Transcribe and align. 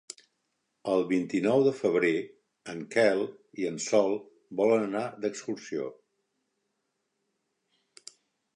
El 0.93 1.03
vint-i-nou 1.09 1.65
de 1.67 1.73
febrer 1.81 2.13
en 2.73 2.81
Quel 2.95 3.21
i 3.63 3.67
en 3.73 3.77
Sol 3.89 4.17
volen 4.63 4.87
anar 4.89 5.05
d'excursió. 5.27 5.93